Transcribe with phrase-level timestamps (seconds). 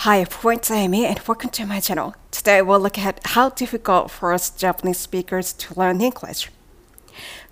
[0.00, 2.14] Hi, it's Amy and welcome to my channel.
[2.32, 6.50] Today we'll look at how difficult for us Japanese speakers to learn English.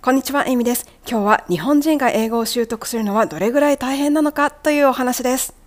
[0.02, 0.86] こんにちは、エミです。
[1.08, 5.65] 今日は日本人が英語を習得するのはどれぐらい大変なのかというお話です。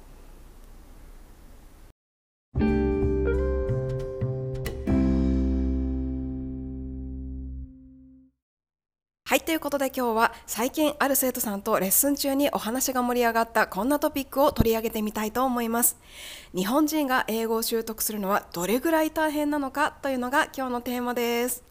[9.40, 15.98] はい、ということで今日は最近ある生徒さんとレッスン中にお話が盛り上がったこんなトピックを取り上げてみたいと思います。
[16.54, 21.64] 日本人が英語を習得するのはどれぐらい大変なのかというのが今日のテーマです。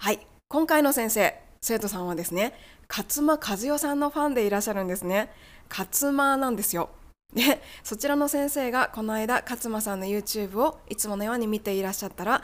[0.00, 2.54] はい、今回の先生、生徒さんはですね、
[2.88, 5.30] 勝間和代さんのファンでいらっしゃるんですね。
[5.68, 6.90] 勝間なんですよ。
[7.32, 12.42] で、そちらの先生がこの間勝間さんの YouTube をいつものように見ていらっしゃったら、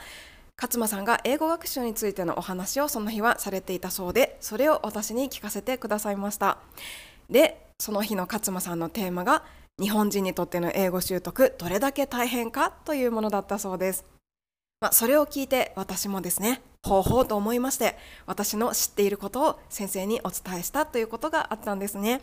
[0.59, 6.57] 勝間さんが英語学習についてのお話をその日はされていたそうでそれを私に聞かせてくださいました。
[7.29, 9.43] でその日の勝間さんのテーマが
[9.79, 14.03] 日本人にとっての英語習得どれだけ大変かというものだったそうです、
[14.81, 22.21] まあ、それを聞いて私もですね方法と思いまして私の知っていることを先生にお伝えしたということがあったんですね。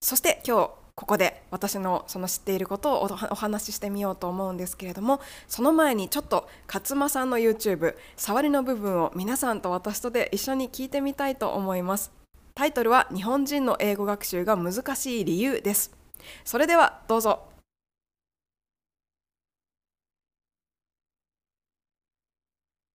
[0.00, 0.70] そして今日
[1.00, 12.12] ここで私のその知っていることをお話ししてみようと思うんですけれどもその前にちょっと勝間さんの YouTube 触りの部分を皆さんと私とで一緒に聞いてみたいと思います。
[12.54, 15.90] タイトルは日本人の英語学習が難しい理由です。
[16.44, 17.48] それではどうぞ。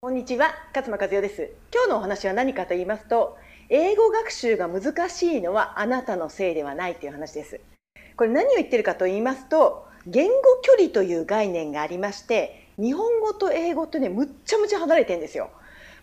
[0.02, 1.50] こんにちは勝間和代です。
[1.73, 7.59] 今日のお話は何かと言いますと英語学習が難しいのはあなたのせいではないという話です。
[8.16, 15.49] これ何を言ってるかと言いますと言語距離という概念がありまして日本語と英語とねむっちゃむちゃ離れてるんですよ。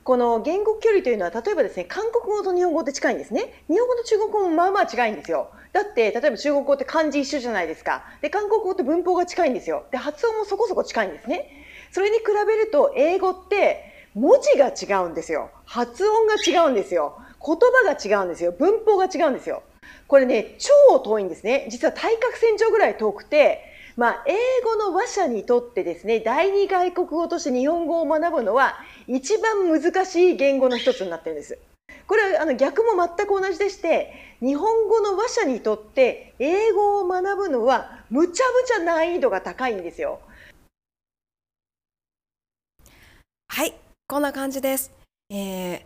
[0.04, 3.62] この言語距離というのは例えばですね韓国語と日本語って近いんですね。
[3.68, 5.50] 日本語と中国語もまあまあ近いんですよ。
[5.72, 8.04] だって例えば中国語って漢字一緒じゃないですか。
[8.20, 9.84] で韓国語って文法が近いんですよ。
[9.92, 11.48] で発音もそこそこ近いんですね。
[11.92, 15.50] それに比べると英語って文字が違うんですよ。
[15.66, 17.18] 発音が違うんですよ。
[17.44, 18.52] 言葉が違うんですよ。
[18.52, 19.62] 文法が違うんですよ。
[20.06, 21.68] これね、超遠いんですね。
[21.70, 23.64] 実は対角線上ぐらい遠くて、
[23.96, 24.34] まあ、英
[24.64, 31.58] 語の話者にとってですね、第二外国語として日本語を学ぶのは一番難しい言語の一つになってるんです。
[32.06, 40.20] これはあの逆も全く同じでして、日本語の話者にとって英語を学ぶのはむちゃむちゃ難易度が高いんですよ。
[43.48, 43.74] はい、
[44.08, 44.90] こんな感じです。
[45.30, 45.82] えー、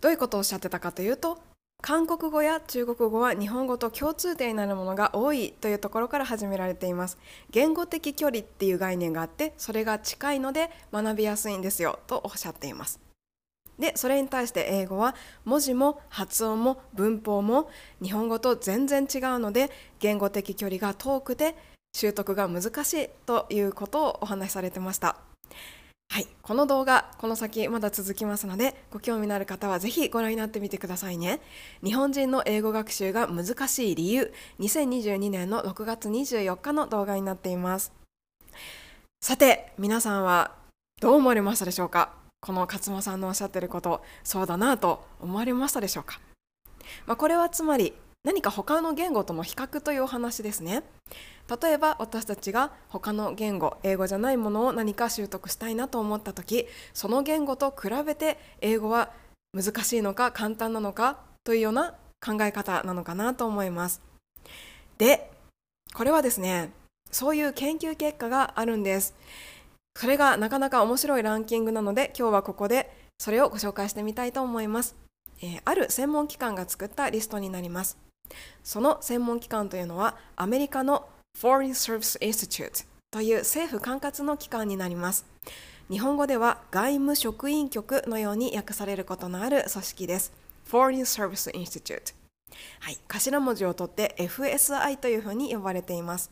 [0.00, 1.38] どういうことをおっしゃってたかというと、
[1.82, 7.16] 韓国語や中国語は日本語と共通点になるものが多いというところから始められています。
[7.50, 13.00] 言語的距離っていう概念があってそれが近いので学びやすいんですよとおっしゃっています。
[13.78, 15.14] でそれに対して英語は
[15.46, 17.70] 文字も発音も文法も
[18.02, 19.70] 日本語と全然違うので
[20.00, 21.56] 言語的距離が遠くて
[21.94, 25.16] 習得が難しいということをお話しされてました。
[26.12, 31.40] はい、この動画、この先まだ続きますので、ご興味のある方はぜひご覧になってみてくださいね。
[31.84, 37.92] 日本人の英語学習が難しい理由、2022年の6月24日の動画になっています。
[39.20, 40.56] さて、皆さんは
[41.00, 42.12] どう思われましたでしょうか？
[42.40, 46.20] この勝間さんのおっしゃってること、そうだなと思われましたでしょうか、
[47.06, 50.82] まあ、これはつまり、何か他の言語との比較というお話ですね。
[51.62, 59.10] 例えば私たちが他の言語英語じゃないものを何か習得したいなと思った時その言語と比べて英語は
[59.52, 61.94] 難しいのか簡単なのかというような
[62.24, 64.00] 考え方なのかなと思います。
[64.98, 65.30] で
[65.94, 66.70] これはですね
[67.10, 69.14] そういう研究結果があるんです。
[69.96, 74.94] それがなかなか面白いランキングなので今日はここでそれをご紹介してみたいと思います。
[75.42, 77.98] えー、ある専門機関が作ったリストになります。
[78.62, 81.08] その専門機関というのはアメリカの
[81.38, 85.26] Foreign Service Institute という政府管轄の機関になります。
[85.90, 90.32] 日本語では外務職員局のように訳されることのある組織です。
[90.70, 92.14] Foreign Service Institute。
[92.80, 96.30] はい、頭文字を取って FSI というふうに呼ばれています。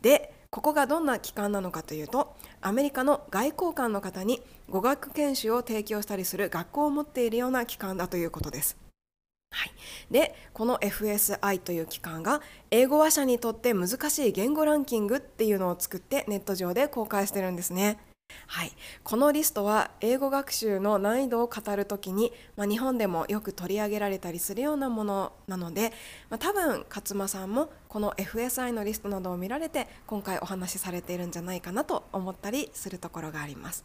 [0.00, 8.76] で、ここがどんな機関なのかというと、アメリカの外交官の方に語学研修を提供したりする学校を持っているような機関だということです。
[9.52, 9.72] はい、
[10.10, 12.40] でこの FSI という機関が
[12.70, 17.98] 英語話者にとって難しい言語ランキングっていうのを作ってネット上で公開してるんですね。
[18.46, 18.72] はい、
[19.04, 25.92] このリストは英語学習の難易度を語るときに、まあ、日本でもよく取り上げられたりするようなものなので、
[26.30, 33.84] まあ、多分勝間さんもこの FSI のリストなどを見られて今回お話しされているんじゃないかなと思ったりするところがあります。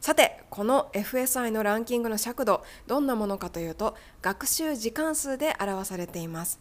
[0.00, 6.60] さてこの FSI のランキングの尺度どんなものかというと学習時間数で表されています。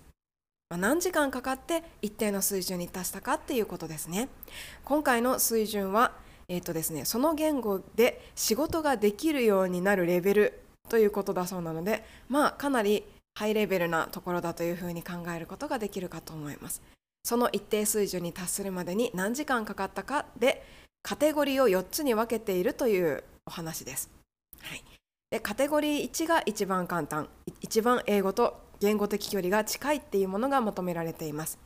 [0.69, 4.27] 何時間かかって一定の水準に達したかっていうことですね。
[4.83, 6.11] 今回の水準は、
[6.49, 13.03] えーとですね、その言語で仕事ができるようになるレベルということだそうなのでまあかなり
[13.35, 16.81] ハイレベルなところだというふうに考えることができるかと思います。
[17.23, 20.65] その一定水準に達するまでに何時間かかったかで
[21.07, 24.11] カテゴリーを4つに分けているというお話です、
[24.59, 24.83] はい、
[25.31, 27.29] でカテゴリー1が一番簡単。
[27.61, 31.59] 一番英語と言語的距離が近いっていうものが求められています。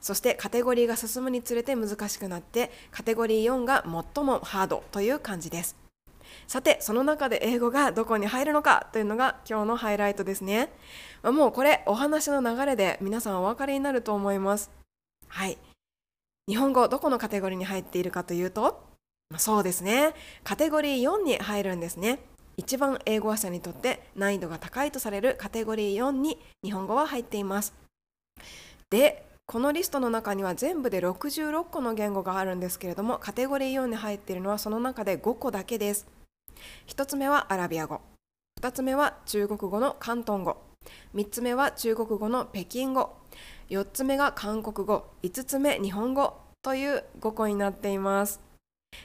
[0.00, 5.76] そしてカテゴリーが進むにつれて難しくなってカテゴリー4が最もハードという感じです。
[6.48, 10.72] さてその中で英語がどこに入るのかというのが今日のハイライトですね。
[11.22, 14.72] もうこれお話の流れで皆さんお分かりになると思います。
[15.28, 15.56] はい。
[16.48, 18.87] 日本語どこのカテゴリーに入っているかというと
[19.36, 20.14] そうですね。
[20.42, 22.18] カテゴリー4に入るんですね。
[22.56, 27.74] 一番英語話者にとって難易度が高いとされるカテゴリー4に日本語は入っています。
[28.90, 36.06] でこのリストの中には全部で66個の言語があるんですけれどもカテゴリー4に入っているのはその中で5個だけです。
[36.88, 38.00] 1つ目はアラビア語。
[38.60, 40.56] 2つ目は中国語の広東語。
[41.14, 43.14] 3つ目は中国語の北京語。
[43.70, 45.04] 4つ目が韓国語。
[45.22, 48.47] 5つ目日本語という5個になっています。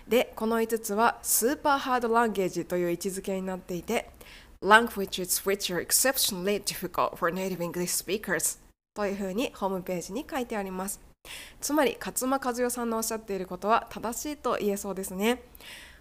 [0.07, 4.09] でこの5つはスーパーハードランゲージという位置づけになっていて
[4.61, 8.59] Languages which are exceptionally difficult for native English speakers
[8.95, 11.01] というふうにホームページに書いてあります。
[11.59, 15.41] つまり勝間和代さんのおっしゃっていることは正しいと言えそうですね。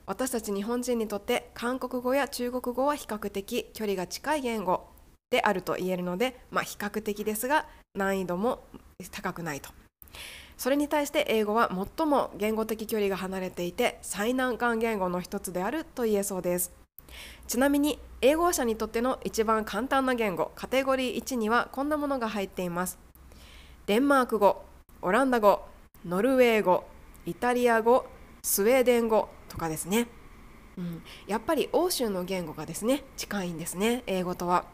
[0.04, 4.88] 私たち日本人にとって韓国語や中国語は比較的距離が近い言語
[5.30, 8.64] であると言えるので、まあ、比較的ですが難易度も
[9.10, 9.70] 高くないと。
[10.56, 16.72] それに対して英語は最も言語的距離が離れていて最難関言語の一つであると言えそうです。
[17.46, 22.98] ちなみに英語者にとっての一番簡単な言語カテゴリー1にはこんなものが入っています。
[23.86, 24.62] デンマーク語
[25.02, 25.62] オランダ語
[26.06, 26.84] ノルウェー語
[27.26, 28.06] イタリア語
[28.42, 30.08] スウェーデン語とかですね、
[30.76, 34.64] うん、やっぱり欧州の言語がですね近いんですね英語とは。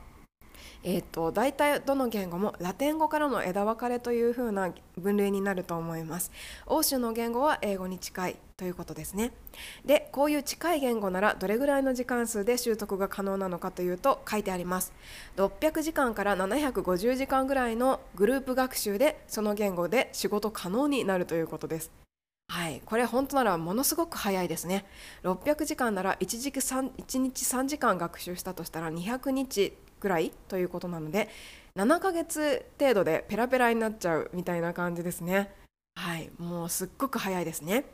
[0.84, 6.30] えーと、大体どの言語もラテン語からの枝分かれというふうな分類になると思います。
[6.66, 9.32] 欧州の言語は英語に近いということですね。
[9.84, 14.92] でこういう近い言語ならどれぐらいの時間数で習得が可能なのかというと書いてあります。
[15.36, 21.90] 600時間から750時間ぐらいのグループ学習でその言語で仕事可能になるということです。
[22.50, 24.86] はい、これ本当ならものすごく早いですね。
[25.22, 31.28] 600時間なら 1, 時1日3時間学習したとしたら200日ぐらいということなので
[31.76, 35.52] 7ヶ月程度でペラペラになっちゃうみたいな感じですね
[35.94, 37.84] はいもうすっごく早いですね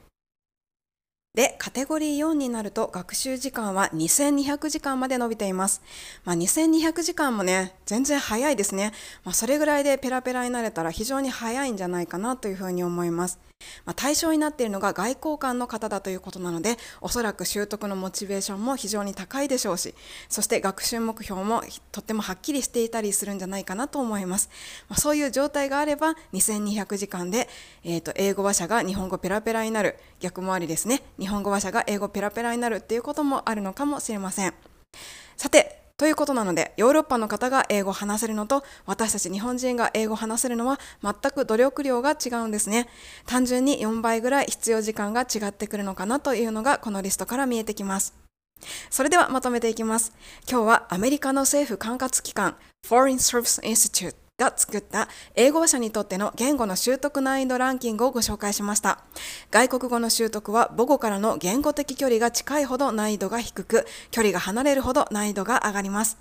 [1.35, 5.83] で、カテゴリー4になると学習時間は2200時間まで伸びています。
[6.25, 8.93] まあ、2200時間もね、全然早いですね。
[9.25, 13.41] まあ、それぐらいでペラペラになれたら非常に早いんじゃないかなというふうに思います。
[13.85, 19.95] まあ、対象になっているのが外交官の方だということなので、おそらく習得のモチベーションも非常に高いでしょうし、
[20.29, 21.63] そして学習目標も
[21.93, 24.49] とってもはっきりしていたりするんじゃないかなと思います。
[24.89, 27.49] まあ、そういう状態があれば、2200時間で、
[27.85, 31.03] えー、と英語話者が日本語ペラペラになる、逆もありですね。
[31.19, 34.55] 日本語話者が英語ペラペラになるっていうこともあるのかもしれません。
[35.37, 42.89] さて、ということなので、ヨーロッパの方が英語を話せるのと、私たち日本人が英語を話せるのは全く努力量が違うんですね。
[43.27, 48.13] 単純に4倍ぐらい必要時間が違ってくるのかなというのがこのリストから見えてきます。
[48.91, 50.13] それではまとめていきます。
[50.51, 58.99] 今日はアメリカの政府管轄機関 Foreign Service Institute が作った英語話者にとっての言語の習得難易度ランキングをご紹介しました。
[59.53, 66.19] 外国語の習得は母語からの言語的距離が近いほど難易度が低く、距離が離れるほど難易度が上がります。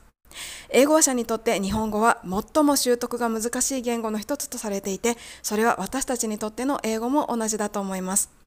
[0.70, 8.43] 英語話者にとって日本語は最も習得が難しい言語の一つとされていて、それは私たちにとっての英語も同じだと思います。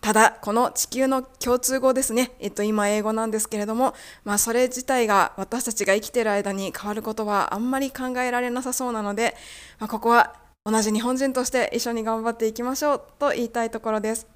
[0.00, 9.34] ただ、この地球の共通語ですね、えっと、今英語なんですけれども、まあ、それ自体が私たちが生きている間に変わることはあんまり考えられなさそうなので、
[9.78, 10.34] まあ、ここは
[10.64, 14.26] 同じ日本人として一緒に頑張っていきましょうと言いたいところです。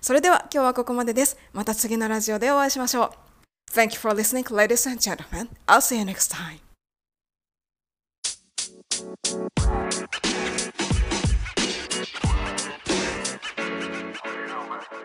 [0.00, 1.36] それでは今日はここまでです。
[1.52, 3.10] また次のラジオでお会いしましょう。
[3.72, 5.48] Thank you for listening, ladies and gentlemen.
[5.66, 6.60] I'll see you next time.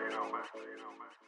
[0.08, 1.27] you know, man.